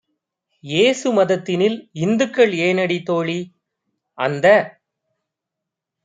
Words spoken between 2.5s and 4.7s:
ஏனடி? தோழி- அந்த